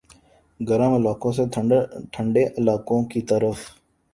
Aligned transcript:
گرم 0.59 0.93
علاقوں 0.93 1.31
سے 1.37 1.43
ٹھنڈے 2.13 2.43
علاقوں 2.59 3.03
کی 3.11 3.21
طرف 3.31 3.57